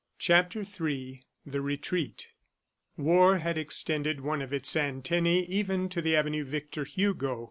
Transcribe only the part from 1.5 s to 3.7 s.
RETREAT War had